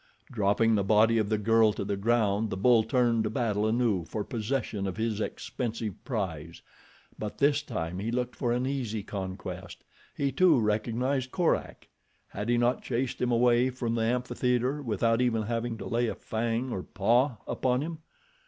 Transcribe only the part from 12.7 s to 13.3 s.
chased